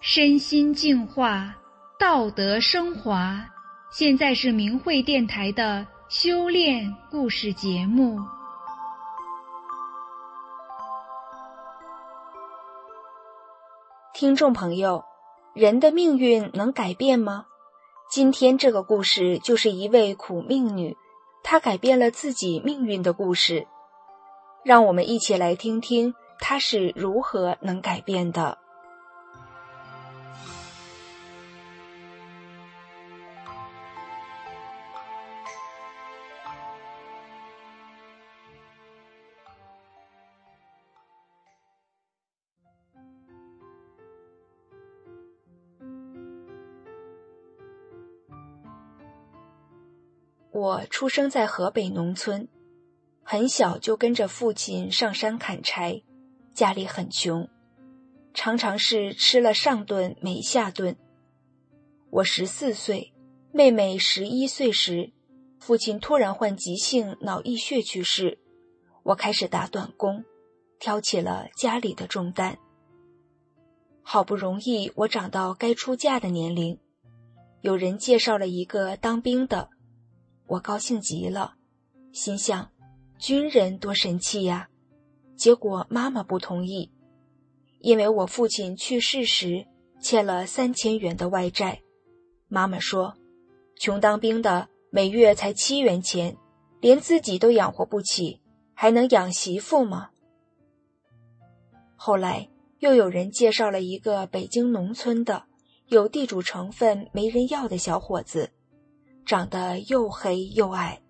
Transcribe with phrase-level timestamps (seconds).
[0.00, 1.54] 身心净化，
[1.98, 3.44] 道德升华。
[3.90, 8.20] 现在是明慧电台的修炼故事节目。
[14.12, 15.02] 听众朋友，
[15.54, 17.46] 人的命运能改变吗？
[18.10, 20.96] 今天这个故事就是一位苦命女，
[21.42, 23.66] 她改变了自己命运的故事。
[24.62, 28.58] 让我们一起来听听她是如何能改变的。
[50.56, 52.48] 我出生在河北农村，
[53.22, 56.00] 很小就跟着父亲上山砍柴，
[56.54, 57.46] 家里很穷，
[58.32, 60.96] 常常是吃了上顿没下顿。
[62.08, 63.12] 我十四岁，
[63.52, 65.12] 妹妹十一岁时，
[65.60, 68.38] 父亲突然患急性脑溢血去世，
[69.02, 70.24] 我开始打短工，
[70.78, 72.56] 挑起了家里的重担。
[74.00, 76.78] 好不容易我长到该出嫁的年龄，
[77.60, 79.68] 有人介绍了一个当兵的。
[80.48, 81.54] 我高兴极了，
[82.12, 82.70] 心想，
[83.18, 84.68] 军人多神气呀！
[85.36, 86.90] 结果妈妈不同意，
[87.80, 89.66] 因为我父亲去世时
[90.00, 91.82] 欠了三千元的外债。
[92.48, 93.14] 妈妈说
[93.76, 96.36] ：“穷当兵的每月才七元钱，
[96.80, 98.40] 连自己都养活不起，
[98.72, 100.10] 还能养媳妇吗？”
[101.96, 105.44] 后来又有人介绍了一个北京农村的
[105.88, 108.52] 有地主成分、没人要的小伙子。
[109.26, 111.02] 长得又黑又矮，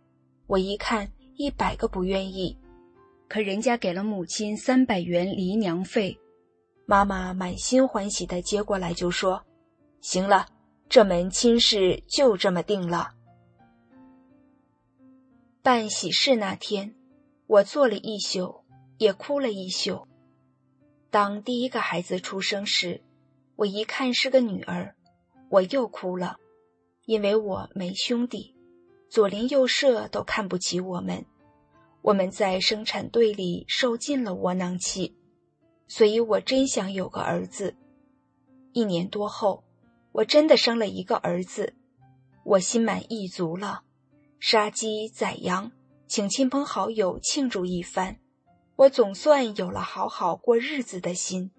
[0.47, 2.57] 我一看一百个不愿意，
[3.29, 6.19] 可人家给了母亲三百元离娘费，
[6.87, 9.45] 妈妈满心欢喜的接过来就说
[10.01, 10.47] ：“行了，
[10.89, 13.11] 这门亲事就这么定了。”
[15.63, 16.95] 办喜事那天，
[17.47, 18.65] 我坐了一宿，
[18.97, 20.09] 也哭了一宿。
[21.11, 23.03] 当第一个孩子出生时，
[23.57, 24.95] 我一看是个女儿，
[25.51, 26.39] 我又哭了。
[27.07, 28.55] 因为我没兄弟，
[29.09, 31.25] 左邻右舍都看不起我们，
[32.03, 35.17] 我们在生产队里受尽了窝囊气，
[35.87, 37.77] 所以我真想有个儿子。
[38.73, 39.63] 一年多后，
[40.11, 41.75] 我真的生了一个儿子，
[42.43, 43.83] 我心满意足了，
[44.41, 45.71] 杀鸡宰羊，
[46.09, 48.19] 请亲朋好友庆祝一番，
[48.75, 51.53] 我总算有了好好过日子的心。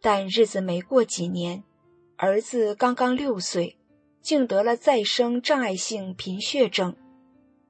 [0.00, 1.62] 但日子没过几年。
[2.22, 3.78] 儿子刚刚六岁，
[4.20, 6.94] 竟得了再生障碍性贫血症，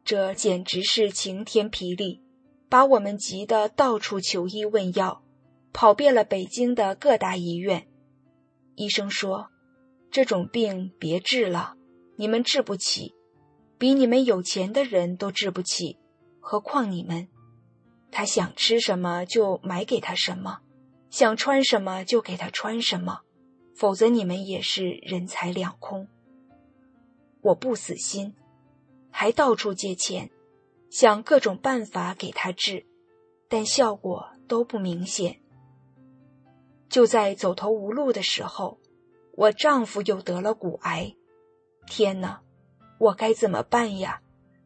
[0.04, 2.20] 这简直是晴天霹雳，
[2.68, 5.22] 把我们急得到处求医问药，
[5.72, 7.86] 跑遍了北京的各大医院。
[8.74, 9.50] 医生说
[10.10, 11.76] ：“这种病别治了，
[12.16, 13.14] 你们治不起，
[13.78, 15.96] 比你们有钱的人都治不起，
[16.40, 17.28] 何况你们？
[18.10, 20.58] 他想吃什么就买给他什么，
[21.08, 23.20] 想穿什么就给他穿什么。”
[23.80, 26.06] 否则你们也是人财两空。
[27.40, 28.34] 我不死心，
[29.10, 30.28] 还到处借钱，
[30.90, 32.84] 想各种办法给他治，
[33.48, 35.40] 但效果都不明显。
[36.90, 38.78] 就在走投无路的时候，
[39.32, 41.16] 我丈夫又得了骨癌。
[41.86, 42.42] 天哪，
[42.98, 44.20] 我该怎么办呀？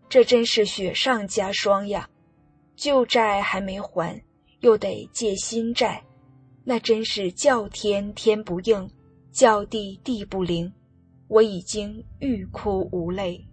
[0.09, 2.11] 这真是雪上加霜呀！
[2.75, 4.21] 旧债还没还，
[4.59, 6.05] 又得借新债，
[6.65, 8.91] 那真是叫天天不应。
[9.34, 10.72] 叫地地不灵，
[11.27, 13.45] 我已经欲哭无泪。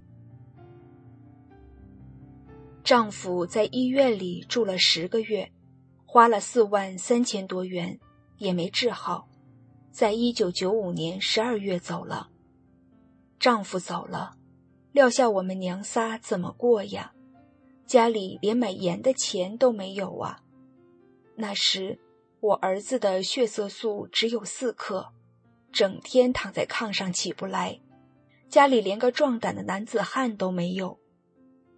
[2.83, 5.51] 丈夫在医院里住了十个月，
[6.05, 7.99] 花了四万三千多元，
[8.37, 9.27] 也没治好，
[9.89, 12.29] 在一九九五年十二月走了。
[13.39, 14.35] 丈夫走了，
[14.91, 17.11] 撂下我们娘仨怎么过呀？
[17.87, 20.43] 家里连买盐的钱都没有啊！
[21.35, 21.97] 那时
[22.39, 25.11] 我儿子的血色素只有四克。
[25.71, 27.79] 整天躺在炕上起不来，
[28.49, 30.99] 家里连个壮胆的男子汉都没有。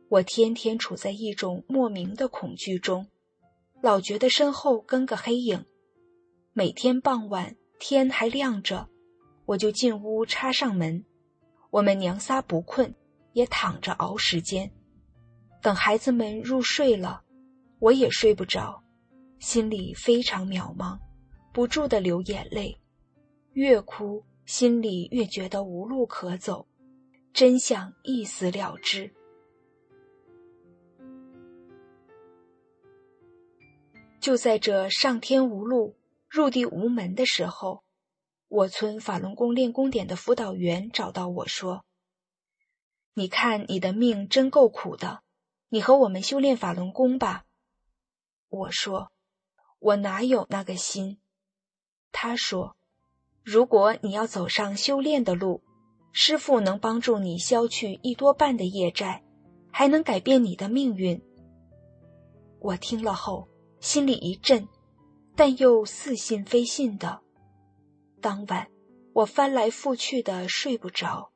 [0.09, 3.07] 我天天处在一种莫名的恐惧中，
[3.81, 5.65] 老觉得身后跟个黑影。
[6.53, 8.89] 每天傍晚天还亮着，
[9.45, 11.03] 我就进屋插上门。
[11.71, 12.93] 我们娘仨不困，
[13.31, 14.71] 也躺着熬时间。
[15.61, 17.23] 等孩子们入睡了，
[17.79, 18.83] 我也睡不着，
[19.39, 20.99] 心里非常渺茫，
[21.51, 22.77] 不住的流眼泪。
[23.53, 26.67] 越哭，心里越觉得无路可走，
[27.31, 29.13] 真想一死了之。
[34.19, 35.95] 就在这上天无路、
[36.29, 37.83] 入地无门的时候，
[38.47, 41.85] 我村法轮功练功点的辅导员找到我说
[43.13, 45.21] ：“你看你的命真够苦的，
[45.69, 47.45] 你和我们修炼法轮功吧。”
[48.49, 49.11] 我说
[49.79, 51.19] ：“我哪有那个心？”
[52.11, 52.77] 他说
[53.43, 55.61] ：“如果你要走上修炼的路，
[56.11, 59.23] 师傅能帮助你消去一多半的业债，
[59.71, 61.21] 还能改变你的命运。”
[62.59, 63.47] 我听了后
[63.79, 64.67] 心里一震。
[65.35, 67.19] 但又似信非信的。
[68.21, 68.67] 当晚，
[69.13, 71.31] 我翻来覆去的睡不着，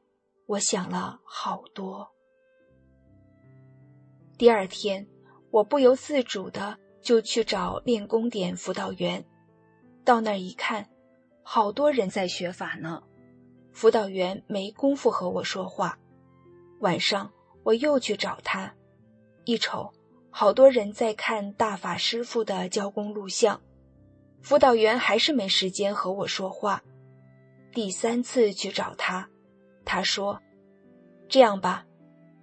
[0.46, 2.08] 我想了好多。
[4.38, 5.08] 第二天，
[5.50, 9.26] 我不由自主的就去找练功点辅导员。
[10.06, 10.88] 到那儿一看，
[11.50, 13.02] 好多人在学法呢，
[13.72, 15.98] 辅导员没工夫和我说话。
[16.82, 17.32] 晚上，
[17.64, 18.76] 我又去找他，
[19.46, 19.90] 一瞅，
[20.30, 23.62] 好多人在看大法师傅的教功录像。
[24.42, 26.84] 辅导员还是没时间和我说话。
[27.72, 29.30] 第三次去找他，
[29.86, 30.38] 他说
[31.30, 31.86] ：“这样吧，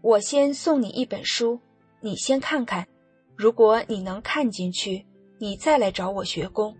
[0.01, 1.61] 我先送你一本书，
[2.01, 2.89] 你先看看。
[3.37, 5.07] 如果你能看进去，
[5.39, 6.75] 你再来找我学功。”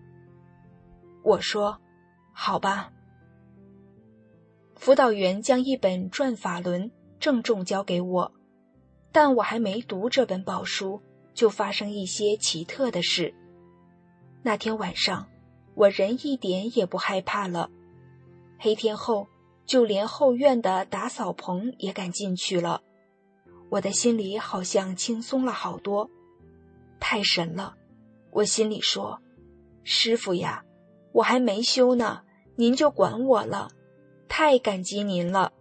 [1.23, 1.79] 我说
[2.35, 2.93] ：“好吧。”
[4.77, 8.33] 辅导员将一本《转法轮》郑重交给我，
[9.13, 11.01] 但我还没读这本宝书，
[11.33, 13.33] 就发生一些奇特的事。
[14.43, 15.27] 那天晚上，
[15.75, 17.71] 我人一点也不害怕了。
[18.59, 19.27] 黑天后，
[19.65, 22.83] 就连后院的打扫棚也敢进去了。
[23.71, 26.11] 我的心里好像轻松了好多，
[27.01, 27.75] 太神了！
[28.31, 29.21] 我心里说
[29.83, 30.63] ：“师傅呀，
[31.15, 32.23] 我还没修呢，
[32.57, 33.71] 您就管我了，
[34.29, 35.53] 太感激您了。”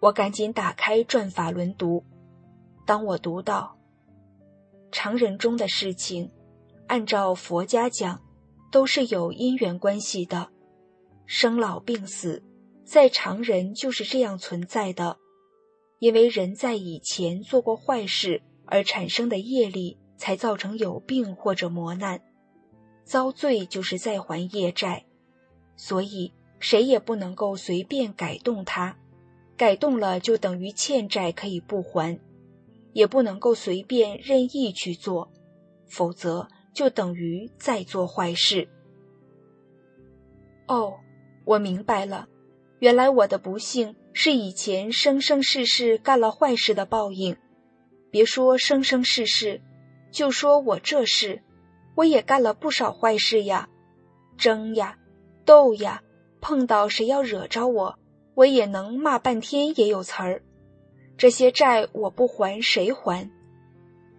[0.00, 2.04] 我赶紧打开《转法轮》读。
[2.86, 3.78] 当我读到
[4.92, 6.30] 常人中的事情。
[6.86, 8.20] 按照佛家讲，
[8.70, 10.50] 都是有因缘关系的，
[11.24, 12.44] 生老病死，
[12.84, 15.16] 在常人就是这样存在的。
[15.98, 22.20] 因为人在以前做过坏事而产生的业力，才造成有病或者磨难，
[23.04, 25.04] 遭罪就是在还业债，
[25.76, 28.96] 所以谁也不能够随便改动它，
[29.56, 32.18] 改动了就等于欠债可以不还，
[32.92, 35.30] 也不能够随便任意去做，
[35.86, 36.48] 否则。
[36.74, 38.68] 就等于在做坏事。
[40.66, 40.94] 哦，
[41.44, 42.26] 我明白了，
[42.80, 47.36] 原来我的不幸是以前生生世世干了坏事的报应。
[48.10, 49.62] 别说生生世世，
[50.10, 51.43] 就说我这事，
[51.94, 53.68] 我也干了不少坏事呀，
[54.36, 54.98] 争呀，
[55.44, 56.02] 斗呀，
[56.40, 57.98] 碰到谁要惹着我，
[58.34, 60.42] 我也能骂半天也有词儿。
[61.16, 63.30] 这些债我不还，谁还？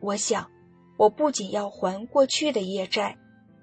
[0.02, 0.50] 我想。
[0.98, 3.18] 我不仅要还过去的业债，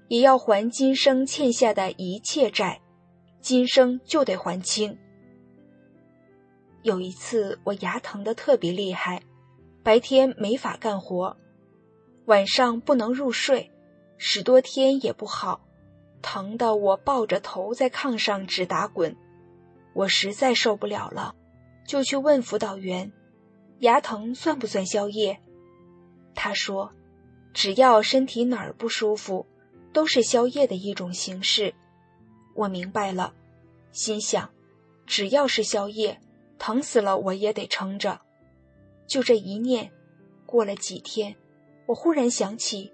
[0.09, 2.83] 也要还今生欠下的一切债，
[3.41, 4.99] 今生就得还清。
[6.83, 9.23] 有一次我牙疼的特别厉害，
[9.83, 11.35] 白天没法干活，
[12.27, 13.72] 晚上不能入睡，
[14.25, 15.67] 十多天也不好，
[16.23, 19.17] 疼得我抱着头在炕上直打滚。
[19.95, 21.35] 我实在受不了了，
[21.89, 23.13] 就去问辅导员
[23.83, 25.41] ：“牙疼算不算宵夜？”
[26.37, 26.93] 他说。
[27.53, 29.45] 只要身体哪儿不舒服，
[29.93, 31.75] 都是宵夜的一种形式。
[32.55, 33.35] 我明白了，
[33.91, 34.49] 心想，
[35.05, 36.19] 只要是宵夜，
[36.59, 38.21] 疼死了我也得撑着。
[39.07, 39.91] 就这一念，
[40.47, 41.37] 过了几天，
[41.85, 42.91] 我忽然想起，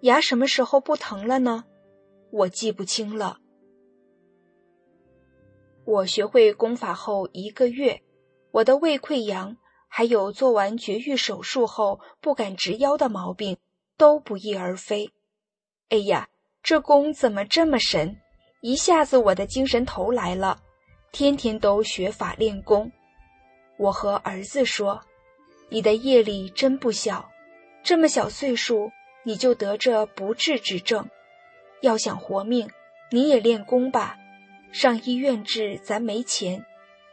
[0.00, 1.64] 牙什么时候不疼了呢？
[2.30, 3.38] 我记不清了。
[5.84, 8.02] 我学会功法后一个月，
[8.52, 9.56] 我的胃溃疡，
[9.88, 13.58] 还有做完绝育手术后不敢直腰的毛病。
[13.96, 15.10] 都不翼而飞。
[15.90, 16.26] 哎呀，
[16.62, 18.16] 这功怎么这么神？
[18.62, 20.58] 一下子我的精神头来了，
[21.12, 22.90] 天天都学法练功。
[23.76, 24.98] 我和儿子说
[25.68, 27.30] ：“你的业力真不小，
[27.82, 28.90] 这么小岁数
[29.22, 31.08] 你就得这不治之症。
[31.80, 32.70] 要想活命，
[33.10, 34.16] 你也练功吧。
[34.72, 36.64] 上医院治咱没钱，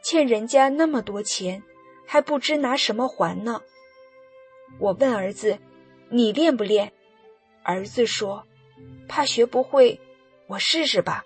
[0.03, 1.63] 欠人家那么多钱，
[2.05, 3.61] 还不知拿什么还呢。”
[4.79, 5.59] 我问儿子。
[6.09, 6.93] 你练不练？
[7.63, 8.47] 儿子说
[9.09, 9.99] ：“怕学不会，
[10.47, 11.25] 我试试吧。”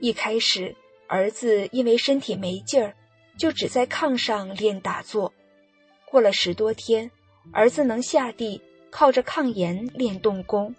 [0.00, 0.76] 一开始，
[1.08, 2.94] 儿子因为身体没劲儿，
[3.36, 5.34] 就只在炕上练打坐。
[6.04, 7.10] 过了十多天，
[7.52, 8.60] 儿子能下地，
[8.90, 10.74] 靠着炕沿练动功。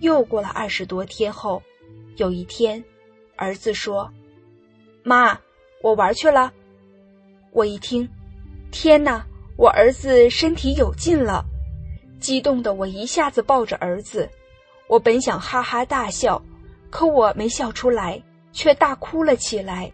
[0.00, 1.62] 又过了二十多天后，
[2.16, 2.82] 有一天，
[3.36, 4.12] 儿子说
[5.02, 5.38] ：“妈，
[5.82, 6.52] 我玩去了。”
[7.52, 8.08] 我一听，
[8.70, 9.24] 天哪！
[9.56, 11.44] 我儿子身体有劲了，
[12.20, 14.28] 激动的我一下子抱着儿子，
[14.86, 16.40] 我本想哈哈大笑，
[16.90, 18.22] 可我没笑出来，
[18.52, 19.92] 却大哭了起来。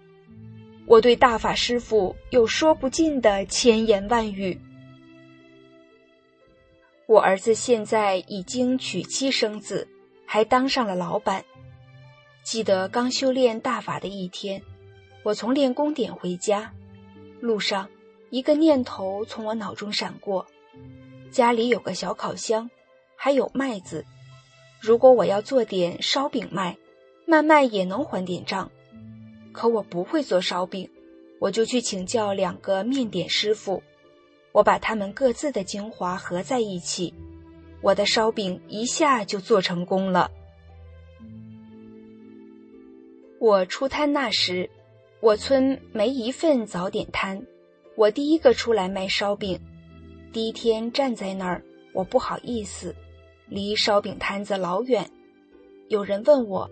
[0.87, 4.61] 我对大法师父有说不尽的千言万语。
[7.07, 9.87] 我儿子现在已经娶妻生子，
[10.25, 11.45] 还当上了老板。
[12.43, 14.63] 记得刚修炼大法的一天，
[15.23, 16.73] 我从练功点回家，
[17.41, 17.89] 路上
[18.31, 20.47] 一个念头从我脑中闪过：
[21.31, 22.71] 家里有个小烤箱，
[23.17, 24.07] 还有麦子，
[24.81, 26.79] 如果我要做点烧饼卖，
[27.27, 28.71] 慢慢也能还点账。
[29.53, 30.91] 可我不会做烧饼，
[31.39, 33.83] 我就去请教两个面点师傅。
[34.55, 37.13] 我把它们各自的精华合在一起，
[37.81, 40.31] 我的烧饼一下就做成功了。
[43.41, 44.71] 我出摊那时，
[45.19, 47.45] 我村没一份早点摊，
[47.97, 49.61] 我第一个出来卖烧饼。
[50.33, 52.95] 第一天站在那儿，我不好意思，
[53.49, 55.11] 离烧饼摊子老远。
[55.89, 56.71] 有人问我：“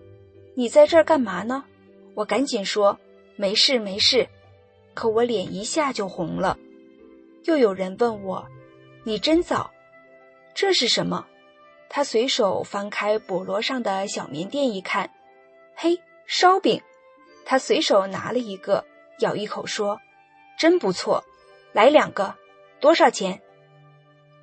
[0.55, 1.65] 你在这儿干嘛呢？”
[2.15, 2.97] 我赶紧说
[3.35, 4.29] 没事没事，
[4.93, 6.57] 可我脸一下就红了。
[7.43, 8.47] 又有人问我
[9.03, 9.71] ：“你真早，
[10.53, 11.27] 这是什么？”
[11.89, 15.11] 他随手翻开菠萝上的小棉垫一看，
[15.75, 16.81] 嘿，烧饼。
[17.45, 18.85] 他随手拿了一个，
[19.19, 19.99] 咬一口说
[20.57, 21.23] ：“真不错，
[21.73, 22.35] 来两个，
[22.79, 23.41] 多少钱？”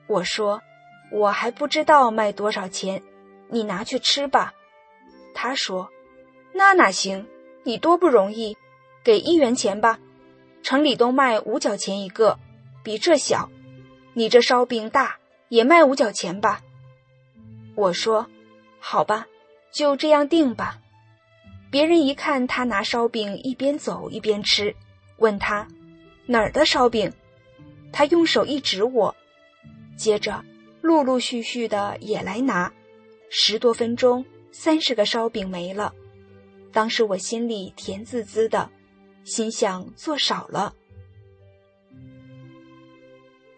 [0.07, 0.63] 我说
[1.11, 3.03] ：“我还不知道卖多少钱，
[3.49, 4.55] 你拿去吃吧。”
[5.35, 5.89] 他说
[6.53, 7.27] ：“那哪行？”
[7.63, 8.57] 你多不容易，
[9.05, 9.99] 给一元钱吧。
[10.63, 12.39] 城里都卖五角钱一个，
[12.83, 13.51] 比这小。
[14.13, 15.19] 你这烧饼大，
[15.49, 16.63] 也卖五角钱吧。
[17.75, 18.27] 我说，
[18.79, 19.27] 好吧，
[19.73, 20.79] 就这样定吧。
[21.71, 24.75] 别人一看他拿烧饼一边走一边吃，
[25.19, 25.67] 问他
[26.27, 27.13] 哪儿的烧饼，
[27.93, 29.15] 他用手一指我，
[29.97, 30.45] 接着
[30.81, 32.73] 陆陆续续的也来拿，
[33.31, 35.95] 十多分钟，三十个烧饼没了。
[36.73, 38.69] 当时我心里甜滋滋的，
[39.25, 40.75] 心想做少了。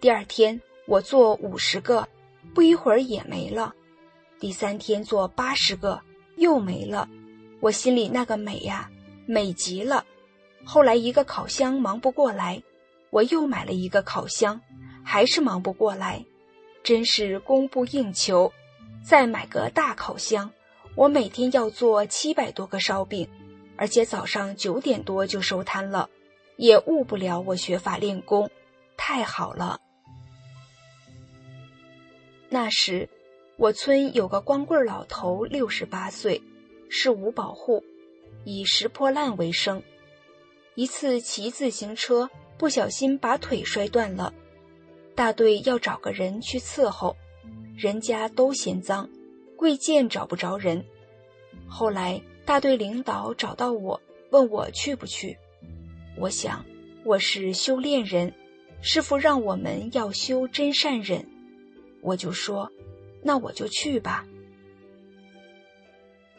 [0.02, 2.08] 第二天我做五十个，
[2.52, 3.72] 不一会儿也没了。
[4.40, 6.00] 第三天做八十个，
[6.34, 7.08] 又没了。
[7.60, 8.90] 我心里那个美呀，
[9.26, 10.04] 美极了。
[10.64, 12.60] 后来一个烤箱忙不过来，
[13.10, 14.60] 我又买了一个烤箱，
[15.04, 16.26] 还是忙不过来，
[16.82, 18.52] 真是供不应求。
[19.04, 20.50] 再买个大烤箱。
[20.96, 23.28] 我每天要做七百多个烧饼，
[23.76, 26.10] 而且早上九点多就收摊了，
[26.56, 28.50] 也误不了我学法练功，
[28.96, 29.78] 太好了。
[32.52, 33.08] 那时，
[33.56, 36.42] 我村有个光棍老头，六十八岁，
[36.90, 37.82] 是五保户，
[38.44, 39.82] 以拾破烂为生。
[40.74, 42.28] 一次骑自行车
[42.58, 44.34] 不小心把腿摔断了，
[45.14, 47.16] 大队要找个人去伺候，
[47.74, 49.08] 人家都嫌脏。
[49.56, 50.84] 贵贱找不着人，
[51.66, 55.38] 后来大队领导找到我，问我去不去。
[56.18, 56.62] 我想
[57.02, 58.34] 我是修炼人，
[58.82, 61.26] 师傅让我们要修真善忍，
[62.02, 62.70] 我就说，
[63.22, 64.26] 那我就去吧。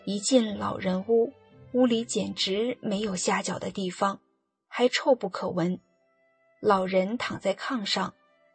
[0.06, 1.34] 一进老人屋，
[1.72, 4.20] 屋里简直没有下脚的地方，
[4.68, 5.80] 还臭不可闻。
[6.60, 8.14] 老人躺在炕上，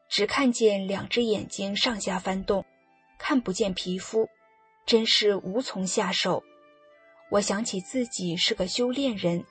[0.09, 2.65] 只看见两只眼睛上下翻动，
[3.19, 4.29] 看不见皮肤。
[4.87, 6.43] 真是无从下手。
[7.31, 9.45] 我想起自己是个修炼人，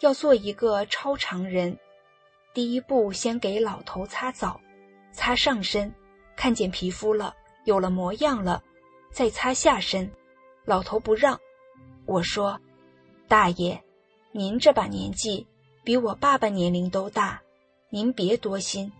[0.00, 1.76] 要做一个超常人。
[2.52, 4.60] 第一步，先给老头擦澡，
[5.12, 5.92] 擦上身，
[6.36, 8.62] 看见皮肤了，有了模样了，
[9.10, 10.10] 再擦下身。
[10.64, 11.40] 老头不让，
[12.06, 12.60] 我说
[13.28, 13.82] ：“大爷，
[14.32, 15.46] 您这把年纪
[15.82, 17.42] 比我爸爸年龄都大，
[17.90, 18.92] 您别多心，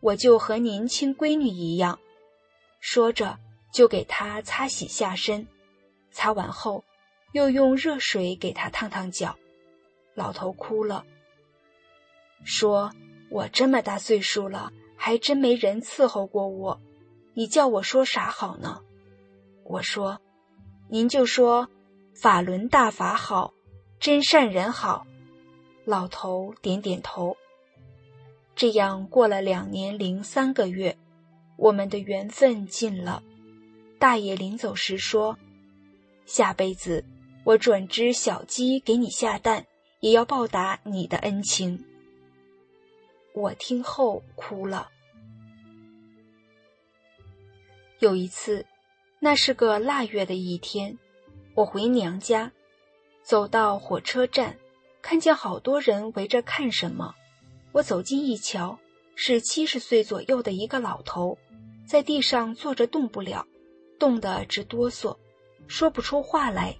[0.00, 1.98] 我就和您亲闺女一样。”
[2.80, 3.38] 说着。
[3.72, 5.48] 就给他擦洗下身，
[6.10, 6.84] 擦完后，
[7.32, 9.34] 又用热水给他烫烫脚。
[10.12, 11.06] 老头哭了，
[12.44, 12.92] 说
[13.32, 14.70] ：“我这么大岁数了，
[15.04, 16.80] 还真没人伺候过我，
[17.34, 18.82] 你叫我说啥好呢？”
[19.66, 20.20] 我说
[20.88, 21.68] ：“您就说
[22.14, 23.52] 法轮大法好，
[23.98, 25.04] 真善人好。”
[25.84, 27.36] 老头点点头。
[28.54, 30.96] 这样过了两年零三个月，
[31.56, 33.24] 我们的缘分尽了。
[33.98, 35.36] 大爷临走时说
[36.26, 37.04] ：“下辈子
[37.42, 39.66] 我转只小鸡给你下蛋，
[39.98, 41.84] 也要报答你的恩情。”
[43.34, 44.88] 我听后哭了。
[47.98, 48.66] 有一次，
[49.20, 50.98] 那是个腊月的一天，
[51.54, 52.50] 我回娘家，
[53.22, 54.58] 走到火车站，
[55.00, 57.14] 看见好多人围着看什么。
[57.72, 58.78] 我走近一瞧，
[59.14, 61.38] 是七十岁左右的一个老头。
[61.86, 63.46] 在地上坐着动不了，
[63.98, 65.16] 冻得直哆嗦，
[65.66, 66.76] 说不出话来。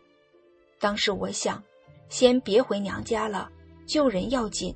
[0.79, 1.63] 当时我想，
[2.09, 3.51] 先别回娘家了，
[3.87, 4.75] 救人要紧。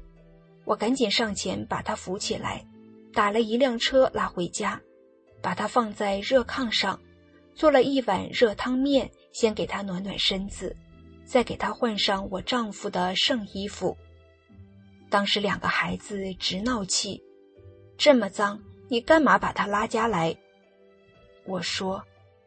[0.66, 2.62] 我赶紧上前把他扶起来，
[3.14, 4.78] 打了一辆车拉回家，
[5.40, 7.00] 把他放在热炕上，
[7.54, 10.76] 做了一碗热汤面，先给他暖暖身子，
[11.24, 13.96] 再给他换上我丈夫的剩衣服。
[15.08, 17.22] 当时两个孩子直闹气，
[17.96, 20.36] 这么脏，你干嘛把他拉家来？
[21.44, 22.02] 我说，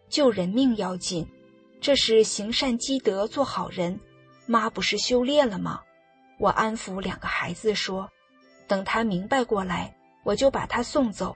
[0.09, 1.25] 救人命要紧，
[1.79, 3.97] 这是行善积德，做好人。
[4.45, 5.81] 妈不是修炼了吗？
[6.39, 8.09] 我安抚两个孩子说
[8.65, 9.93] ：“等他明白过来，
[10.23, 11.35] 我就把他送走。”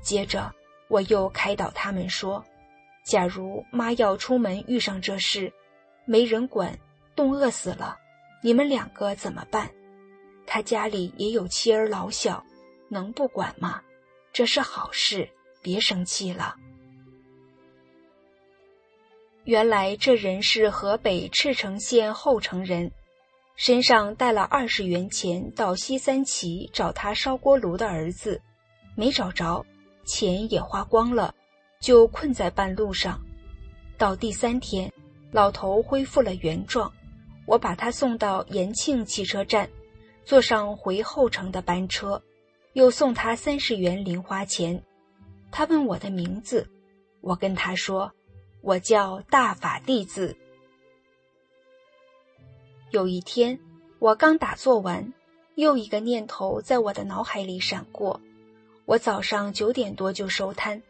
[0.00, 0.50] 接着
[0.88, 2.42] 我又开导他们说
[3.04, 5.52] ：“假如妈要出门遇上这事，
[6.06, 6.78] 没人管，
[7.14, 7.98] 冻饿死了，
[8.42, 9.70] 你们两个怎么办？
[10.46, 12.42] 他家里也有妻儿老小，
[12.88, 13.82] 能不管吗？
[14.32, 15.28] 这是好事，
[15.60, 16.56] 别生气了。”
[19.44, 22.90] 原来这人是河北赤城县后城人。
[23.58, 28.40] 身上带了二十元钱，到西三旗找他烧锅炉的儿子，
[28.94, 29.66] 没找着，
[30.06, 31.34] 钱也花光了，
[31.80, 33.20] 就困在半路上。
[33.96, 34.92] 到第三天，
[35.32, 36.92] 老头恢复了原状，
[37.46, 39.68] 我把他送到延庆汽车站，
[40.24, 42.22] 坐上回后城的班车，
[42.74, 44.80] 又送他三十元零花钱。
[45.50, 46.64] 他问我的名字，
[47.20, 48.12] 我跟他说，
[48.62, 50.36] 我叫大法弟子。
[52.90, 53.58] 有一天，
[53.98, 55.12] 我刚打坐完，
[55.56, 58.20] 又一个念头在我的脑海里闪过：
[58.86, 60.82] 我早上九点多就收摊，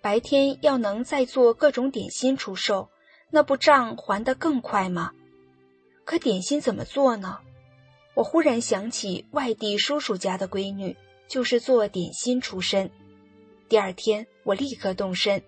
[0.00, 2.88] 白天要能再做各种点心出售，
[3.28, 5.12] 那不账还得更快吗？
[6.04, 7.38] 可点心怎么做呢？
[8.14, 10.96] 我忽然想起外地叔叔家的闺女
[11.28, 12.90] 就是做点心出身。
[13.68, 15.42] 第二天，我立刻动身，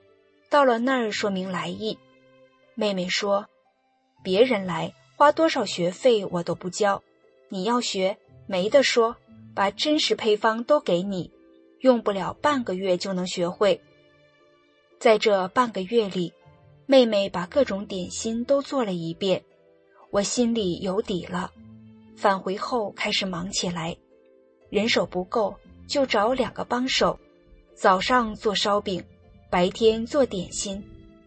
[0.50, 1.98] 到了那儿说明来意。
[2.74, 3.46] 妹妹说
[4.22, 7.02] ：“别人来。”花多少学费我都不交，
[7.48, 9.16] 你要学没得说，
[9.54, 11.30] 把真实配方都给你，
[11.80, 13.80] 用不了半个月就能学会。
[14.98, 16.32] 在这半个月里，
[16.86, 19.44] 妹妹把各种点心都做了一遍，
[20.10, 21.52] 我心里有底了。
[22.16, 23.96] 返回后开始忙起来，
[24.68, 25.54] 人手不够
[25.86, 27.18] 就找两个帮手，
[27.74, 29.04] 早上做烧饼，
[29.48, 30.82] 白天做点心，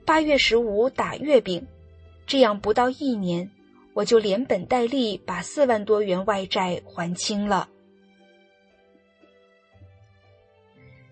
[0.06, 1.66] 八月十五打月饼，
[2.26, 3.50] 这样不到一年。
[3.98, 7.68] 我就连本带利把四万多元外债还清了。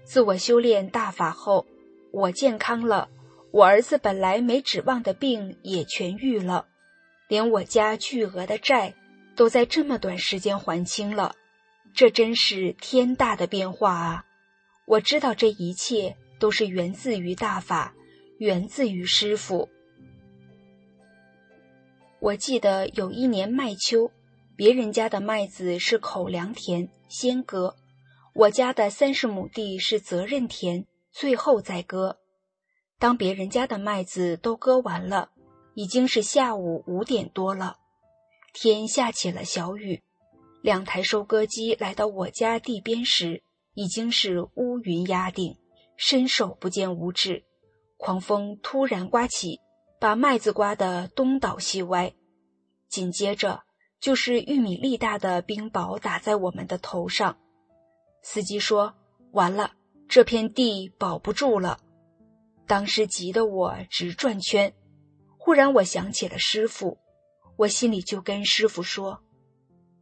[0.04, 1.66] 自我修炼大法后，
[2.12, 3.10] 我健康了，
[3.50, 6.68] 我儿子本来没指望的病也痊愈了，
[7.28, 8.94] 连我家巨额的债
[9.36, 11.34] 都在这么短时间还清了，
[11.92, 14.26] 这真是天大的变化啊！
[14.86, 17.96] 我知道这一切都是源自于大法，
[18.38, 19.68] 源自于师傅。
[22.26, 24.10] 我记得有一年麦秋，
[24.56, 27.76] 别人家的麦子是口粮田，先割；
[28.34, 32.18] 我家的三十亩地是责任田，最后再割。
[32.98, 35.30] 当别人家的麦子都割完了，
[35.76, 37.78] 已经是下午五点多了，
[38.54, 40.02] 天下起了小雨。
[40.64, 43.44] 两台收割机来到我家地边时，
[43.76, 45.56] 已经是乌云压顶，
[45.96, 47.44] 伸手不见五指。
[47.98, 49.60] 狂风突然刮起。
[50.00, 52.14] 把麦子刮得东倒西歪，
[52.90, 53.64] 紧接着
[54.00, 57.38] 就是玉米粒大的冰雹打在我们的头上。
[58.22, 58.94] 司机说
[59.32, 59.74] ：“完了，
[60.08, 61.80] 这片地保不住了。”
[62.68, 64.74] 当时急得我直转圈。
[65.38, 66.98] 忽然我想起了师傅，
[67.56, 69.24] 我心里就跟师傅说：“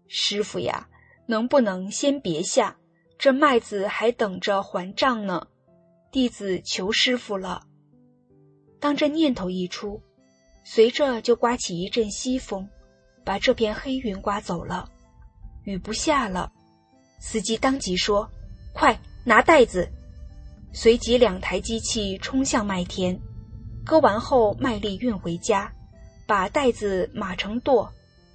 [0.08, 0.90] 师傅呀，
[1.28, 2.78] 能不能先别下？
[3.18, 5.48] 这麦子还等着还账呢。
[6.12, 7.68] 弟子求师傅了。”
[8.84, 10.02] 当这念头一出，
[10.66, 12.68] 随着就刮起一阵西风，
[13.24, 14.90] 把这片黑云刮走了，
[15.64, 16.52] 雨不下了。
[17.18, 18.30] 司机当即说
[18.76, 19.90] ：“快拿袋子！”
[20.76, 23.18] 随即两台机器冲向麦田，
[23.86, 25.74] 割完后卖力运回家，
[26.28, 27.90] 把袋子码成垛，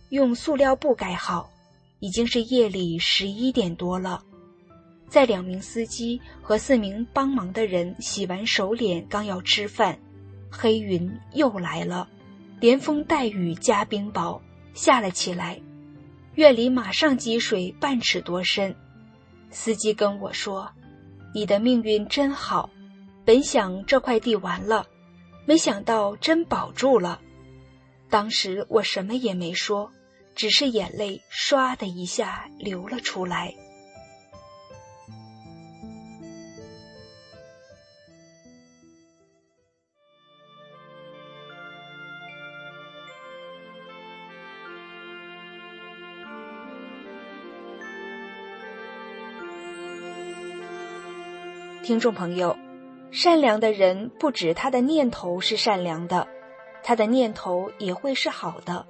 [0.09, 1.51] 用塑料布盖好。
[1.99, 4.23] 已经是夜里十一点多了，
[5.11, 10.01] 在两名司机和四名帮忙的人洗完手脸，刚要吃饭。
[10.51, 12.09] 黑云又来了，
[12.61, 14.41] 连风带雨加冰雹
[14.75, 15.61] 下了起来，
[16.35, 18.75] 院里马上积水半尺多深。
[19.51, 20.71] 司机跟我说
[21.35, 22.69] ：“你的命运真好，
[23.25, 24.87] 本想这块地完了，
[25.45, 27.21] 没想到真保住了。”
[28.11, 29.91] 当时我什么也没说，
[30.35, 33.55] 只是眼泪唰的一下流了出来。
[51.89, 52.55] 听众朋友，
[53.11, 56.29] 善良的人不止他的念头是善良的，
[56.83, 58.85] 他的念头也会是好的，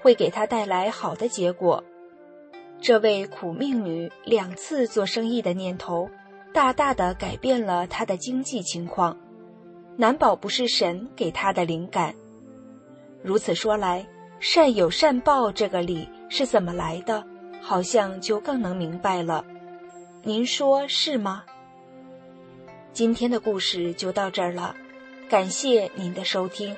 [0.00, 1.82] 会给他带来好的结果。
[2.80, 6.08] 这位苦命女两次做生意的念头，
[6.54, 9.18] 大大的改变了她的经济情况，
[9.96, 12.14] 难保不是神给她的灵感。
[13.20, 14.06] 如此说来，
[14.38, 17.24] 善有善报这个理是怎么来的？
[17.60, 19.44] 好像就更能明白了。
[20.22, 21.42] 您说是吗？
[22.98, 24.74] 今天的故事就到这儿了，
[25.28, 26.76] 感谢您的收听。